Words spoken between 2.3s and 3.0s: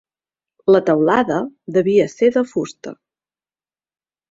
de fusta.